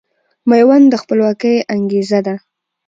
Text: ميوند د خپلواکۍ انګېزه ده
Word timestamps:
ميوند 0.49 0.85
د 0.89 0.93
خپلواکۍ 1.01 1.55
انګېزه 1.73 2.19
ده 2.25 2.35